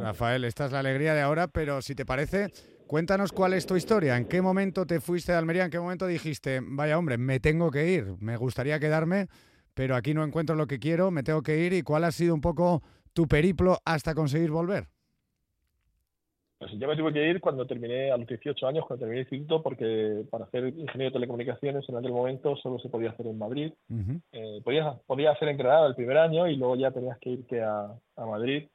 Rafael, 0.00 0.44
esta 0.44 0.64
es 0.64 0.72
la 0.72 0.78
alegría 0.78 1.12
de 1.12 1.20
ahora, 1.20 1.48
pero 1.48 1.82
si 1.82 1.94
te 1.94 2.06
parece, 2.06 2.48
cuéntanos 2.86 3.30
cuál 3.30 3.52
es 3.52 3.66
tu 3.66 3.76
historia. 3.76 4.16
¿En 4.16 4.24
qué 4.24 4.40
momento 4.40 4.86
te 4.86 5.00
fuiste 5.00 5.32
de 5.32 5.38
Almería? 5.38 5.66
¿En 5.66 5.70
qué 5.70 5.78
momento 5.78 6.06
dijiste, 6.06 6.60
vaya 6.62 6.98
hombre, 6.98 7.18
me 7.18 7.40
tengo 7.40 7.70
que 7.70 7.92
ir, 7.92 8.16
me 8.20 8.38
gustaría 8.38 8.80
quedarme, 8.80 9.26
pero 9.74 9.96
aquí 9.96 10.14
no 10.14 10.24
encuentro 10.24 10.56
lo 10.56 10.66
que 10.66 10.78
quiero, 10.78 11.10
me 11.10 11.22
tengo 11.22 11.42
que 11.42 11.58
ir? 11.58 11.74
¿Y 11.74 11.82
cuál 11.82 12.04
ha 12.04 12.10
sido 12.10 12.34
un 12.34 12.40
poco 12.40 12.82
tu 13.12 13.28
periplo 13.28 13.80
hasta 13.84 14.14
conseguir 14.14 14.50
volver? 14.50 14.88
Pues 16.58 16.70
yo 16.78 16.86
me 16.86 16.96
tuve 16.96 17.12
que 17.12 17.28
ir 17.28 17.40
cuando 17.40 17.66
terminé, 17.66 18.10
a 18.10 18.16
los 18.16 18.26
18 18.26 18.66
años, 18.66 18.84
cuando 18.86 19.04
terminé 19.04 19.22
el 19.22 19.26
instituto, 19.26 19.62
porque 19.62 20.24
para 20.30 20.44
hacer 20.44 20.68
ingeniero 20.68 21.10
de 21.10 21.14
telecomunicaciones 21.14 21.88
en 21.88 21.96
aquel 21.96 22.12
momento 22.12 22.56
solo 22.56 22.78
se 22.78 22.88
podía 22.88 23.10
hacer 23.10 23.26
en 23.26 23.38
Madrid. 23.38 23.72
Eh, 24.32 24.60
podías, 24.64 24.98
podías 25.06 25.34
hacer 25.34 25.48
en 25.48 25.56
Granada 25.56 25.88
el 25.88 25.96
primer 25.96 26.18
año 26.18 26.46
y 26.46 26.56
luego 26.56 26.76
ya 26.76 26.90
tenías 26.90 27.18
que 27.18 27.30
irte 27.30 27.62
a, 27.62 27.92
a 28.16 28.26
Madrid. 28.26 28.68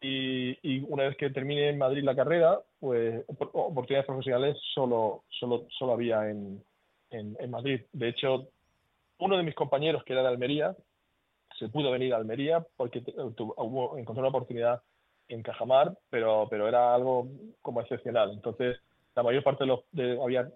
Y, 0.00 0.56
y, 0.62 0.84
una 0.88 1.04
vez 1.04 1.16
que 1.16 1.30
terminé 1.30 1.70
en 1.70 1.78
Madrid 1.78 2.04
la 2.04 2.14
carrera, 2.14 2.60
pues 2.78 3.24
oportunidades 3.28 4.06
profesionales 4.06 4.56
solo, 4.74 5.24
solo, 5.28 5.66
solo 5.76 5.94
había 5.94 6.30
en, 6.30 6.62
en, 7.10 7.36
en 7.40 7.50
Madrid. 7.50 7.80
De 7.92 8.08
hecho, 8.08 8.48
uno 9.18 9.36
de 9.36 9.42
mis 9.42 9.54
compañeros, 9.54 10.04
que 10.04 10.12
era 10.12 10.22
de 10.22 10.28
Almería, 10.28 10.76
se 11.58 11.68
pudo 11.68 11.90
venir 11.90 12.12
a 12.12 12.18
Almería 12.18 12.64
porque 12.76 12.98
encontró 12.98 14.18
una 14.18 14.28
oportunidad 14.28 14.82
en 15.28 15.42
Cajamar, 15.42 15.96
pero, 16.10 16.46
pero 16.50 16.68
era 16.68 16.94
algo 16.94 17.28
como 17.62 17.80
excepcional. 17.80 18.32
Entonces, 18.32 18.76
la 19.14 19.22
mayor 19.22 19.42
parte 19.42 19.64
de 19.64 19.68
los... 19.68 19.80
De, 19.92 20.20
había 20.22 20.48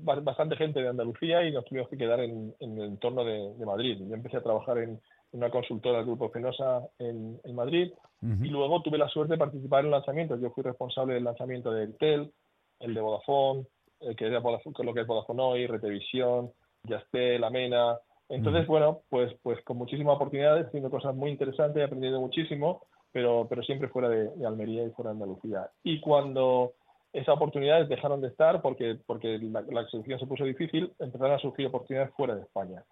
bastante 0.00 0.56
gente 0.56 0.80
de 0.80 0.88
Andalucía 0.88 1.44
y 1.44 1.52
nos 1.52 1.64
tuvimos 1.64 1.88
que 1.88 1.96
quedar 1.96 2.20
en, 2.20 2.54
el 2.60 2.82
entorno 2.82 3.24
de, 3.24 3.52
Madrid. 3.64 3.98
Yo 3.98 4.14
empecé 4.14 4.36
a 4.36 4.42
trabajar 4.42 4.78
en, 4.78 5.00
una 5.32 5.50
consultora 5.50 5.98
del 5.98 6.06
Grupo 6.06 6.30
Fenosa 6.30 6.88
en, 6.98 7.40
Madrid 7.54 7.92
y 8.22 8.48
luego 8.48 8.80
tuve 8.82 8.96
la 8.96 9.08
suerte 9.08 9.34
de 9.34 9.38
participar 9.38 9.84
en 9.84 9.90
lanzamientos. 9.90 10.40
Yo 10.40 10.50
fui 10.50 10.62
responsable 10.62 11.14
del 11.14 11.24
lanzamiento 11.24 11.70
de 11.70 11.84
Intel, 11.84 12.32
el 12.80 12.94
de 12.94 13.00
Vodafone, 13.00 13.66
el 14.00 14.16
que 14.16 14.26
era 14.26 14.40
Vodafone, 14.40 14.74
lo 14.84 14.94
que 14.94 15.00
es 15.00 15.06
Vodafone 15.06 15.42
hoy, 15.42 15.66
Retevisión, 15.66 16.52
Yastel, 16.84 17.44
Amena. 17.44 17.98
Entonces, 18.28 18.66
bueno, 18.66 19.02
pues, 19.08 19.34
pues 19.42 19.62
con 19.64 19.76
muchísimas 19.78 20.16
oportunidades, 20.16 20.66
haciendo 20.66 20.90
cosas 20.90 21.14
muy 21.14 21.30
interesantes, 21.30 21.84
aprendiendo 21.84 22.20
muchísimo 22.20 22.82
pero, 23.12 23.46
pero 23.48 23.62
siempre 23.62 23.88
fuera 23.88 24.08
de, 24.08 24.30
Almería 24.46 24.84
y 24.84 24.90
fuera 24.90 25.10
de 25.10 25.16
Andalucía. 25.16 25.70
Y 25.82 26.00
cuando 26.00 26.74
esas 27.12 27.36
oportunidades 27.36 27.88
dejaron 27.88 28.20
de 28.20 28.28
estar 28.28 28.60
porque, 28.62 28.98
porque 29.06 29.38
la, 29.38 29.62
la 29.62 29.88
se 29.88 30.26
puso 30.26 30.44
difícil, 30.44 30.92
empezaron 30.98 31.34
a 31.34 31.38
surgir 31.38 31.66
oportunidades 31.66 32.12
fuera 32.14 32.34
de 32.34 32.42
España. 32.42 32.84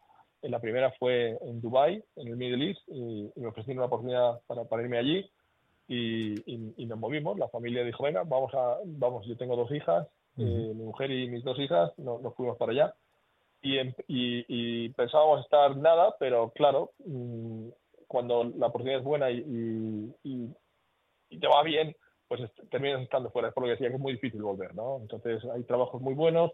La 0.43 0.61
primera 0.61 0.93
fue 0.99 1.37
en 1.43 1.61
Dubai, 1.61 2.03
en 2.17 2.29
el 2.29 2.37
Middle 2.37 2.69
East, 2.69 2.81
y, 2.89 3.31
me 3.37 3.49
ofrecieron 3.49 3.79
una 3.79 3.87
oportunidad 3.87 4.41
para, 4.47 4.65
para 4.65 4.83
irme 4.83 4.99
allí 4.99 5.29
y, 5.89 6.83
y, 6.83 6.87
nos 6.87 6.99
movimos. 6.99 7.39
La 7.39 7.49
familia 7.49 7.85
dijo, 7.85 8.05
venga, 8.05 8.23
vamos 8.25 8.53
a, 8.55 8.79
vamos, 8.85 9.27
yo 9.27 9.37
tengo 9.37 9.57
dos 9.57 9.71
hijas, 9.73 10.07
eh, 10.37 10.73
mi 10.75 10.85
mujer 10.85 11.11
y 11.11 11.29
mis 11.29 11.45
dos 11.45 11.59
hijas, 11.59 11.97
nos 11.99 12.35
fuimos 12.35 12.57
para 12.57 12.73
allá. 12.73 12.95
Y, 13.63 13.79
y, 14.07 14.89
pensábamos 14.91 15.45
estar 15.45 15.77
nada, 15.77 16.15
pero 16.21 16.51
claro, 16.51 16.93
mm, 17.05 17.69
cuando 18.17 18.45
la 18.45 18.69
oportunidad 18.69 19.01
es 19.01 19.05
buena 19.05 19.31
y, 19.31 20.11
y, 20.23 21.39
te 21.39 21.47
va 21.47 21.63
bien, 21.63 21.95
pues 22.29 22.41
terminas 22.71 23.03
estando 23.03 23.31
fuera. 23.31 23.49
Es 23.49 23.55
por 23.55 23.63
lo 23.63 23.67
que 23.67 23.73
decía 23.73 23.89
que 23.89 23.97
es 23.97 24.01
muy 24.01 24.15
difícil 24.15 24.41
volver, 24.41 24.75
¿no? 24.75 24.97
Entonces 25.03 25.45
hay 25.55 25.65
trabajos 25.65 26.01
muy 26.01 26.15
buenos, 26.15 26.53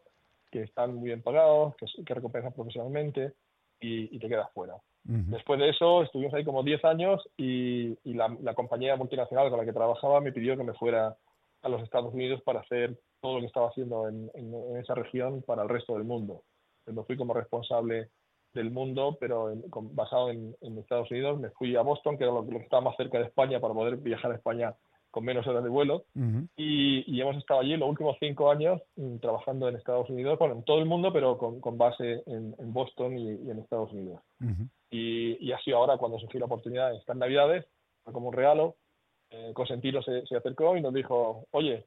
que 0.51 0.63
están 0.63 0.97
muy 0.97 1.05
bien 1.05 1.23
pagados, 1.23 1.77
que, 1.77 1.87
que 2.05 2.15
recompensan 2.15 2.53
profesionalmente 2.53 3.35
y, 3.79 4.19
te 4.19 4.29
quedas 4.29 4.51
fuera. 4.53 4.75
Después 5.05 5.61
de 5.61 5.69
eso 5.69 6.03
estuvimos 6.03 6.35
ahí 6.35 6.43
como 6.43 6.65
10 6.65 6.85
años 6.85 7.23
y, 7.37 7.95
la, 8.13 8.37
la, 8.41 8.55
compañía 8.55 8.97
multinacional 8.97 9.49
con 9.49 9.61
la 9.61 9.65
que 9.65 9.73
trabajaba 9.73 10.21
me 10.21 10.33
pidió 10.33 10.57
que 10.57 10.65
me 10.65 10.75
fuera 10.75 11.17
a 11.63 11.69
los 11.69 11.81
Estados 11.85 12.13
Unidos 12.13 12.43
para 12.43 12.59
hacer 12.59 12.99
todo 13.21 13.35
lo 13.35 13.41
que 13.41 13.47
estaba 13.47 13.69
haciendo 13.69 14.09
en, 14.09 14.33
en, 14.35 14.77
esa 14.79 14.97
región 14.97 15.43
para 15.43 15.63
el 15.63 15.69
resto 15.69 15.95
del 15.95 16.03
mundo. 16.03 16.43
me 16.87 17.05
fui 17.05 17.17
como 17.17 17.35
responsable 17.35 18.11
del 18.55 18.71
mundo, 18.71 19.17
pero 19.21 19.53
basado 19.93 20.31
en, 20.31 20.55
Estados 20.79 21.11
Unidos. 21.11 21.41
Me 21.41 21.51
fui 21.51 21.77
a 21.77 21.83
Boston, 21.83 22.19
que 22.19 22.25
era 22.25 22.33
lo, 22.33 22.47
que 22.47 22.57
estaba 22.57 22.83
más 22.83 22.97
cerca 22.97 23.19
de 23.19 23.27
España, 23.27 23.61
para 23.61 23.75
poder 23.75 23.97
viajar 23.97 24.33
a 24.33 24.37
España 24.37 24.75
con 25.11 25.25
menos 25.25 25.47
horas 25.47 25.63
de 25.63 25.71
vuelo. 25.71 26.05
y, 26.57 27.21
hemos 27.21 27.37
estado 27.37 27.61
allí 27.61 27.77
los 27.77 27.89
últimos 27.89 28.17
cinco 28.19 28.51
años 28.51 28.81
mm, 28.97 29.19
trabajando 29.19 29.69
en 29.69 29.77
Estados 29.77 30.09
Unidos, 30.11 30.39
bueno, 30.39 30.55
en 30.55 30.65
todo 30.65 30.79
el 30.79 30.87
mundo, 30.87 31.13
pero 31.13 31.39
con, 31.39 31.79
base 31.79 32.23
en, 32.27 32.73
Boston 32.73 33.19
y, 33.19 33.51
en 33.51 33.59
Estados 33.59 33.93
Unidos. 33.93 34.21
y, 34.91 35.37
y, 35.47 35.53
ha 35.53 35.59
sido 35.61 35.79
ahora 35.79 35.99
cuando 35.99 36.19
surgió 36.19 36.41
la 36.41 36.47
oportunidad, 36.47 36.95
estas 36.95 37.17
Navidades, 37.17 37.67
como 38.05 38.29
un 38.29 38.35
regalo, 38.35 38.77
eh, 39.31 39.53
Cosentino 39.55 40.03
se, 40.03 40.27
se 40.27 40.37
acercó 40.37 40.77
y 40.77 40.83
nos 40.83 40.93
dijo, 40.93 41.47
oye, 41.53 41.87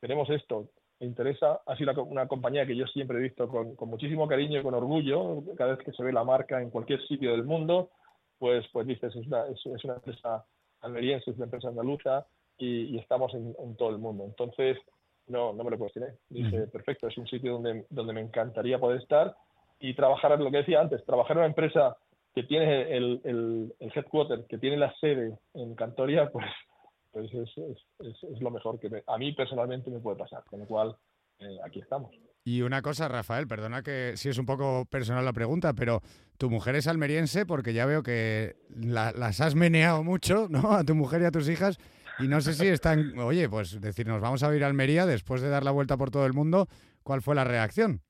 tenemos 0.00 0.30
esto, 0.30 0.68
me 1.00 1.06
interesa. 1.06 1.60
Ha 1.66 1.76
sido 1.76 2.04
una 2.04 2.26
compañía 2.26 2.66
que 2.66 2.76
yo 2.76 2.86
siempre 2.86 3.18
he 3.18 3.22
visto 3.22 3.48
con, 3.48 3.76
muchísimo 3.88 4.26
cariño 4.26 4.60
y 4.60 4.62
con 4.62 4.74
orgullo. 4.74 5.42
Cada 5.56 5.74
vez 5.74 5.84
que 5.84 5.92
se 5.92 6.02
ve 6.02 6.12
la 6.12 6.24
marca 6.24 6.60
en 6.60 6.70
cualquier 6.70 7.00
sitio 7.06 7.32
del 7.32 7.44
mundo, 7.44 7.90
pues, 8.38 8.66
pues 8.72 8.86
dices, 8.86 9.14
es 9.14 9.26
una, 9.26 9.46
es, 9.46 9.84
una 9.84 9.94
empresa 9.94 10.44
almeriense, 10.80 11.30
es 11.30 11.36
una 11.36 11.46
empresa 11.46 11.68
andaluza 11.68 12.26
y, 12.56 12.98
estamos 12.98 13.32
en, 13.34 13.76
todo 13.76 13.90
el 13.90 13.98
mundo. 13.98 14.24
Entonces, 14.24 14.78
no, 15.26 15.52
no 15.52 15.64
me 15.64 15.70
lo 15.70 15.78
cuestioné. 15.78 16.14
Dije, 16.28 16.66
perfecto, 16.68 17.08
es 17.08 17.18
un 17.18 17.26
sitio 17.26 17.54
donde, 17.54 17.86
donde 17.90 18.12
me 18.12 18.20
encantaría 18.20 18.78
poder 18.78 19.00
estar 19.00 19.36
y 19.78 19.94
trabajar, 19.94 20.38
lo 20.40 20.50
que 20.50 20.58
decía 20.58 20.80
antes, 20.80 21.04
trabajar 21.04 21.32
en 21.32 21.38
una 21.38 21.46
empresa 21.46 21.96
que 22.34 22.42
tiene 22.42 22.96
el, 22.96 23.20
el, 23.24 23.74
el 23.78 23.92
headquarter, 23.94 24.44
que 24.48 24.58
tiene 24.58 24.76
la 24.76 24.94
sede 25.00 25.38
en 25.54 25.74
Cantoria, 25.74 26.30
pues 26.30 26.46
es, 27.14 27.32
es, 27.32 28.22
es, 28.22 28.40
lo 28.40 28.50
mejor 28.50 28.78
que 28.78 29.02
a 29.06 29.18
mí 29.18 29.32
personalmente 29.32 29.90
me 29.90 30.00
puede 30.00 30.16
pasar, 30.16 30.44
con 30.44 30.60
lo 30.60 30.66
cual 30.66 30.96
eh, 31.38 31.58
aquí 31.64 31.80
estamos. 31.80 32.14
Y 32.44 32.62
una 32.62 32.80
cosa, 32.80 33.08
Rafael, 33.08 33.46
perdona 33.46 33.82
que 33.82 34.16
si 34.16 34.28
es 34.28 34.38
un 34.38 34.46
poco 34.46 34.86
personal 34.86 35.24
la 35.24 35.32
pregunta, 35.32 35.74
pero 35.74 36.00
tu 36.38 36.48
mujer 36.48 36.76
es 36.76 36.86
almeriense 36.86 37.44
porque 37.44 37.74
ya 37.74 37.84
veo 37.84 38.02
que 38.02 38.56
las 38.70 39.40
has 39.40 39.54
meneado 39.54 40.02
mucho, 40.02 40.48
¿no? 40.48 40.72
A 40.72 40.84
tu 40.84 40.94
mujer 40.94 41.22
y 41.22 41.26
a 41.26 41.30
tus 41.30 41.48
hijas. 41.48 41.78
Y 42.18 42.26
no 42.26 42.40
sé 42.40 42.54
si 42.54 42.66
están, 42.66 43.18
oye, 43.18 43.48
pues 43.48 43.80
decir, 43.80 44.06
nos 44.06 44.20
vamos 44.20 44.42
a 44.42 44.54
ir 44.54 44.64
a 44.64 44.66
Almería 44.66 45.06
después 45.06 45.40
de 45.40 45.50
dar 45.50 45.62
la 45.62 45.70
vuelta 45.70 45.96
por 45.96 46.10
todo 46.10 46.26
el 46.26 46.32
mundo. 46.32 46.66
¿Cuál 47.02 47.22
fue 47.22 47.34
la 47.34 47.44
reacción? 47.44 48.00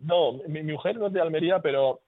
No, 0.00 0.32
mi, 0.48 0.62
mujer 0.62 0.96
no 0.98 1.08
es 1.08 1.12
de 1.12 1.20
Almería, 1.20 1.60
pero 1.60 2.00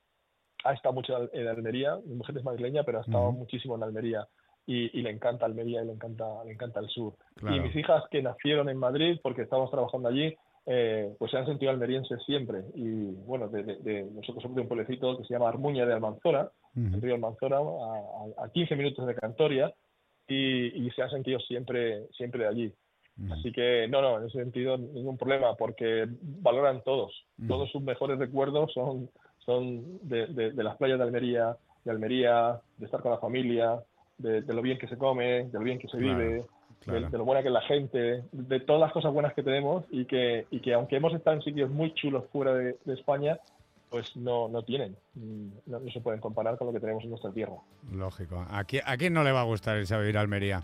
ha 0.65 0.73
estado 0.73 0.95
mucho 0.95 1.31
en 1.33 1.47
Almería. 1.47 1.97
Mi 2.05 2.15
mujer 2.15 2.37
es 2.37 2.45
madrileña, 2.45 2.83
pero 2.83 2.99
ha 2.99 3.03
estado 3.03 3.31
muchísimo 3.31 3.77
en 3.77 3.85
Almería. 3.85 4.27
Y, 4.67 5.03
le 5.03 5.11
encanta 5.11 5.45
Almería 5.45 5.83
y 5.83 5.87
le 5.87 5.93
encanta, 5.93 6.25
le 6.45 6.53
encanta 6.53 6.81
el 6.81 6.89
sur. 6.89 7.15
Y 7.41 7.61
mis 7.61 7.75
hijas 7.75 8.05
que 8.11 8.23
nacieron 8.23 8.69
en 8.69 8.77
Madrid, 8.77 9.19
porque 9.23 9.43
estábamos 9.43 9.71
trabajando 9.71 10.09
allí, 10.09 10.35
eh, 10.67 11.15
pues 11.19 11.31
se 11.33 11.37
han 11.37 11.47
sentido 11.47 11.73
almerienses 11.73 12.23
siempre. 12.25 12.63
Y 12.75 13.13
bueno, 13.27 13.49
de, 13.49 14.09
nosotros 14.15 14.43
somos 14.43 14.57
de 14.57 14.63
un 14.63 14.69
pueblecito 14.69 15.19
que 15.19 15.25
se 15.25 15.35
llama 15.35 15.49
Armuña 15.49 15.85
de 15.85 15.95
Almanzora, 15.95 16.51
el 16.77 17.03
río 17.03 17.15
Almanzora, 17.15 17.59
a, 17.59 18.45
a, 18.45 18.49
15 18.51 18.77
minutos 18.77 19.07
de 19.07 19.15
Cantoria, 19.15 19.75
y, 20.29 20.91
se 20.91 21.03
han 21.03 21.11
sentido 21.11 21.41
siempre, 21.41 22.07
siempre 22.17 22.45
de 22.45 22.49
allí. 22.49 22.75
Así 23.31 23.53
que 23.53 23.87
no, 23.89 24.01
no, 24.01 24.19
en 24.19 24.27
ese 24.27 24.39
sentido 24.39 24.79
ningún 24.79 25.19
problema, 25.19 25.55
porque 25.55 26.09
valoran 26.21 26.83
todos. 26.83 27.13
Todos 27.47 27.71
sus 27.71 27.83
mejores 27.83 28.19
recuerdos 28.19 28.73
son, 28.73 29.11
son 29.41 29.99
de, 30.09 30.53
las 30.55 30.77
playas 30.77 30.99
de 30.99 31.05
Almería, 31.05 31.57
de 31.85 31.91
Almería, 31.91 32.61
de 32.79 32.87
estar 32.87 33.01
con 33.01 33.13
la 33.13 33.19
familia, 33.19 33.83
de, 34.19 34.43
lo 34.43 34.63
bien 34.63 34.79
que 34.79 34.89
se 34.89 34.97
come, 34.97 35.45
de 35.45 35.53
lo 35.53 35.61
bien 35.61 35.79
que 35.79 35.89
se 35.89 35.97
vive, 35.97 36.45
de, 36.87 37.19
lo 37.19 37.25
buena 37.25 37.43
que 37.43 37.49
es 37.49 37.55
la 37.55 37.63
gente, 37.63 38.25
de 38.33 38.61
todas 38.61 38.81
las 38.81 38.93
cosas 38.93 39.13
buenas 39.13 39.35
que 39.35 39.43
tenemos 39.43 39.85
y 39.91 40.05
que, 40.05 40.47
y 40.51 40.61
que 40.61 40.75
aunque 40.75 40.97
hemos 40.97 41.15
estado 41.15 41.37
en 41.37 41.43
sitios 41.43 41.71
muy 41.71 41.95
chulos 41.95 42.25
fuera 42.33 42.55
de, 42.55 42.77
España, 42.87 43.39
pues 43.91 44.17
no, 44.17 44.49
no 44.49 44.63
tienen, 44.63 44.97
no, 45.67 45.81
se 45.93 46.01
pueden 46.01 46.21
comparar 46.21 46.57
con 46.57 46.69
lo 46.69 46.73
que 46.73 46.81
tenemos 46.81 47.05
en 47.05 47.11
nuestra 47.11 47.31
tierra. 47.31 47.57
Lógico. 47.93 48.45
¿A 48.49 48.65
quién, 48.65 48.83
a 48.87 48.97
quién 48.97 49.13
no 49.13 49.23
le 49.23 49.33
va 49.33 49.43
a 49.43 49.45
gustar 49.45 49.79
irse 49.79 49.95
a 49.95 49.99
vivir 49.99 50.17
a 50.17 50.23
Almería? 50.23 50.63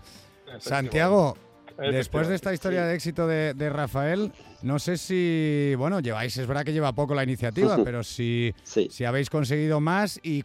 Santiago, 0.59 1.35
Después 1.79 2.27
de 2.27 2.35
esta 2.35 2.53
historia 2.53 2.85
de 2.85 2.95
éxito 2.95 3.27
de, 3.27 3.71
Rafael, 3.71 4.33
no 4.63 4.79
sé 4.79 4.97
si, 4.97 5.75
bueno, 5.77 6.01
lleváis, 6.01 6.37
es 6.37 6.47
verdad 6.47 6.65
que 6.65 6.73
lleva 6.73 6.93
poco 6.93 7.15
la 7.15 7.23
iniciativa, 7.23 7.77
pero 7.85 8.03
si, 8.03 8.53
si 8.65 9.05
habéis 9.05 9.31
conseguido 9.31 9.81
más 9.81 10.19
y, 10.23 10.45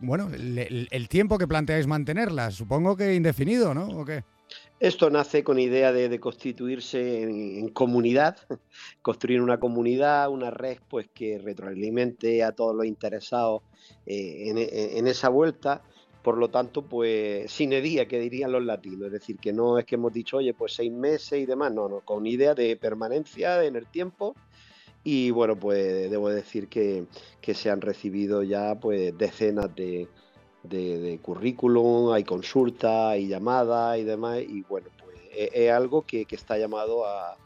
bueno, 0.00 0.28
el, 0.32 1.08
tiempo 1.08 1.38
que 1.38 1.46
planteáis 1.46 1.86
mantenerla, 1.86 2.50
supongo 2.50 2.96
que 2.96 3.14
indefinido, 3.14 3.74
¿no? 3.74 3.86
¿O 4.00 4.04
qué? 4.04 4.24
Esto 4.80 5.08
nace 5.08 5.44
con 5.44 5.58
idea 5.58 5.92
de, 5.92 6.20
constituirse 6.20 7.22
en, 7.22 7.68
comunidad, 7.68 8.36
construir 9.02 9.40
una 9.40 9.58
comunidad, 9.58 10.28
una 10.28 10.50
red 10.50 10.78
pues 10.88 11.08
que 11.14 11.38
retroalimente 11.38 12.42
a 12.42 12.52
todos 12.52 12.74
los 12.74 12.84
interesados 12.84 13.62
eh, 14.04 14.50
en, 14.96 15.06
esa 15.06 15.28
vuelta. 15.28 15.82
Por 16.22 16.38
lo 16.38 16.48
tanto, 16.48 16.82
pues 16.82 17.50
sin 17.52 17.70
día, 17.70 18.08
que 18.08 18.18
dirían 18.18 18.50
los 18.50 18.64
latinos. 18.64 19.06
Es 19.06 19.12
decir, 19.12 19.36
que 19.36 19.52
no 19.52 19.78
es 19.78 19.84
que 19.84 19.94
hemos 19.94 20.12
dicho, 20.12 20.38
oye, 20.38 20.54
pues 20.54 20.74
seis 20.74 20.90
meses 20.90 21.38
y 21.38 21.46
demás, 21.46 21.72
no, 21.72 21.88
no, 21.88 22.00
con 22.00 22.26
idea 22.26 22.54
de 22.54 22.76
permanencia 22.76 23.62
en 23.64 23.76
el 23.76 23.86
tiempo. 23.86 24.34
Y 25.04 25.30
bueno, 25.30 25.54
pues 25.56 26.10
debo 26.10 26.30
decir 26.30 26.68
que, 26.68 27.06
se 27.54 27.70
han 27.70 27.82
recibido 27.82 28.42
ya 28.42 28.74
pues 28.80 29.16
decenas 29.16 29.74
de, 29.76 30.08
de, 30.62 31.18
currículum, 31.22 32.10
hay 32.12 32.24
consultas, 32.24 33.10
hay 33.12 33.28
llamadas 33.28 33.98
y 33.98 34.04
demás, 34.04 34.40
y 34.40 34.62
bueno, 34.62 34.88
pues 35.04 35.18
e, 35.32 35.50
es, 35.52 35.70
algo 35.70 36.02
que, 36.02 36.26
está 36.30 36.56
llamado 36.56 37.04
a, 37.06 37.36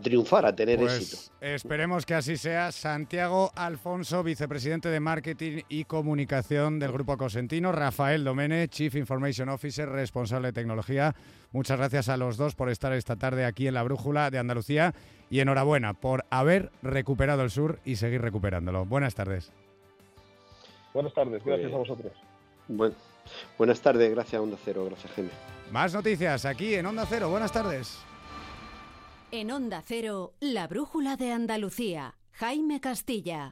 triunfar, 0.00 0.46
a 0.46 0.54
tener 0.54 0.78
pues 0.78 0.94
éxito. 0.94 1.32
Esperemos 1.40 2.06
que 2.06 2.14
así 2.14 2.36
sea. 2.36 2.70
Santiago 2.72 3.50
Alfonso, 3.56 4.22
vicepresidente 4.22 4.88
de 4.88 5.00
Marketing 5.00 5.62
y 5.68 5.84
Comunicación 5.84 6.78
del 6.78 6.92
Grupo 6.92 7.16
Cosentino. 7.16 7.72
Rafael 7.72 8.24
Domene, 8.24 8.68
Chief 8.68 8.94
Information 8.94 9.48
Officer, 9.48 9.88
responsable 9.88 10.48
de 10.48 10.52
tecnología. 10.52 11.14
Muchas 11.50 11.78
gracias 11.78 12.08
a 12.08 12.16
los 12.16 12.36
dos 12.36 12.54
por 12.54 12.70
estar 12.70 12.92
esta 12.92 13.16
tarde 13.16 13.44
aquí 13.44 13.66
en 13.66 13.74
la 13.74 13.82
Brújula 13.82 14.30
de 14.30 14.38
Andalucía 14.38 14.94
y 15.30 15.40
enhorabuena 15.40 15.94
por 15.94 16.24
haber 16.30 16.70
recuperado 16.82 17.42
el 17.42 17.50
sur 17.50 17.80
y 17.84 17.96
seguir 17.96 18.22
recuperándolo. 18.22 18.84
Buenas 18.84 19.14
tardes. 19.14 19.50
Buenas 20.94 21.14
tardes, 21.14 21.42
gracias 21.44 21.72
a 21.72 21.76
vosotros. 21.76 22.12
Bueno, 22.68 22.94
buenas 23.58 23.80
tardes, 23.80 24.10
gracias 24.10 24.38
a 24.38 24.42
Onda 24.42 24.58
Cero, 24.62 24.84
gracias 24.84 25.12
Jaime. 25.12 25.30
Más 25.70 25.94
noticias 25.94 26.44
aquí 26.44 26.74
en 26.74 26.86
Onda 26.86 27.06
Cero, 27.08 27.30
buenas 27.30 27.50
tardes. 27.50 27.98
En 29.34 29.50
Onda 29.50 29.82
Cero, 29.82 30.34
la 30.40 30.66
brújula 30.66 31.16
de 31.16 31.32
Andalucía, 31.32 32.18
Jaime 32.32 32.82
Castilla. 32.82 33.40